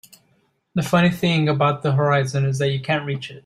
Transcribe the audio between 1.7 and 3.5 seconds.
the horizon is that you can't reach it.